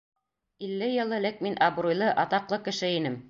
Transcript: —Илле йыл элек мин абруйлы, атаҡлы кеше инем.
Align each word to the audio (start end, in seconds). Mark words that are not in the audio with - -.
—Илле 0.65 0.87
йыл 0.97 1.13
элек 1.17 1.37
мин 1.47 1.59
абруйлы, 1.67 2.09
атаҡлы 2.25 2.61
кеше 2.71 2.95
инем. 3.01 3.19